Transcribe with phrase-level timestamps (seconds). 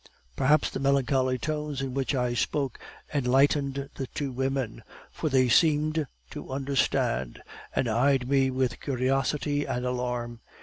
[0.35, 2.79] "Perhaps the melancholy tones in which I spoke
[3.13, 4.81] enlightened the two women,
[5.11, 7.43] for they seemed to understand,
[7.75, 10.39] and eyed me with curiosity and alarm.